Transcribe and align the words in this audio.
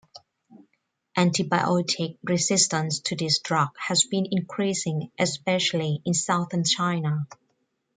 Antibiotic 1.15 2.17
resistance 2.23 3.01
to 3.01 3.15
this 3.15 3.37
drug 3.37 3.69
has 3.77 4.03
been 4.05 4.25
increasing, 4.31 5.11
especially 5.19 6.01
in 6.05 6.15
southern 6.15 6.63
China. 6.63 7.27